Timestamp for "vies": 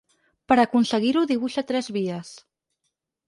1.99-2.31